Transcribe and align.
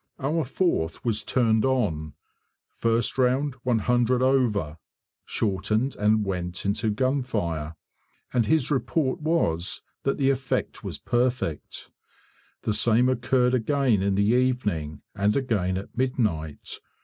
Our 0.17 0.45
4th 0.45 1.05
was 1.05 1.21
turned 1.21 1.63
on: 1.63 2.13
first 2.75 3.19
round 3.19 3.53
100 3.61 4.23
over; 4.23 4.79
shortened 5.25 5.95
and 5.95 6.25
went 6.25 6.65
into 6.65 6.89
gunfire, 6.89 7.75
and 8.33 8.47
his 8.47 8.71
report 8.71 9.21
was 9.21 9.83
that 10.01 10.17
the 10.17 10.31
effect 10.31 10.83
was 10.83 10.97
perfect. 10.97 11.91
The 12.63 12.73
same 12.73 13.09
occurred 13.09 13.53
again 13.53 14.01
in 14.01 14.15
the 14.15 14.23
evening, 14.25 15.03
and 15.13 15.37
again 15.37 15.77
at 15.77 15.95
midnight. 15.95 16.79